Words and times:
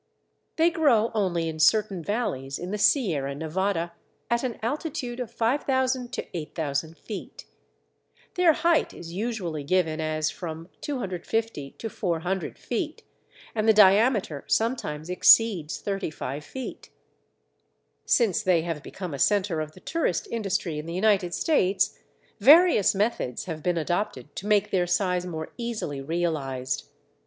They 0.55 0.71
grow 0.71 1.11
only 1.13 1.47
in 1.47 1.59
certain 1.59 2.01
valleys 2.03 2.57
in 2.57 2.71
the 2.71 2.79
Sierra 2.79 3.35
Nevada, 3.35 3.93
at 4.31 4.43
an 4.43 4.57
altitude 4.63 5.19
of 5.19 5.29
5000 5.29 6.17
8000 6.33 6.97
feet. 6.97 7.45
Their 8.33 8.53
height 8.53 8.95
is 8.95 9.13
usually 9.13 9.63
given 9.63 10.01
as 10.01 10.31
from 10.31 10.69
250 10.81 11.75
400 11.87 12.57
feet, 12.57 13.03
and 13.53 13.67
the 13.69 13.73
diameter 13.73 14.43
sometimes 14.47 15.07
exceeds 15.07 15.79
thirty 15.79 16.09
five 16.09 16.43
feet. 16.43 16.89
Since 18.03 18.41
they 18.41 18.63
have 18.63 18.81
become 18.81 19.13
a 19.13 19.19
centre 19.19 19.61
of 19.61 19.73
the 19.73 19.79
tourist 19.81 20.27
industry 20.31 20.79
in 20.79 20.87
the 20.87 20.95
United 20.95 21.35
States, 21.35 21.99
various 22.39 22.95
methods 22.95 23.45
have 23.45 23.61
been 23.61 23.77
adopted 23.77 24.35
to 24.37 24.47
make 24.47 24.71
their 24.71 24.87
size 24.87 25.27
more 25.27 25.53
easily 25.59 26.01
realized. 26.01 26.87